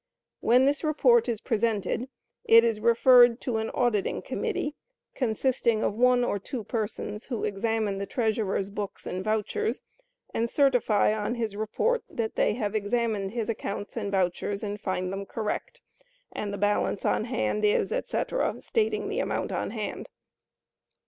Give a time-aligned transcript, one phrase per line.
[0.39, 2.09] When this report is presented
[2.45, 4.75] it is referred to an "auditing committee,"
[5.13, 9.83] consisting of one or two persons, who examine the treasurer's books and vouchers,
[10.33, 15.13] and certify on his report that they "have examined his accounts and vouchers and find
[15.13, 15.81] them correct,
[16.31, 20.09] and the balance on hand is," etc., stating the amount on hand.